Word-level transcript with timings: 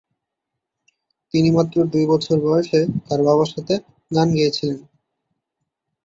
তিনি 1.33 1.49
মাত্র 1.51 1.77
দুই 1.93 2.05
বছর 2.11 2.37
বয়সে 2.45 2.79
তার 3.05 3.19
বাবার 3.27 3.49
সাথে 3.53 3.75
গান 4.11 4.27
গেয়েছিলেন। 4.37 4.79